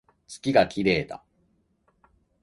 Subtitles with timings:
[0.25, 1.23] 月が綺麗だ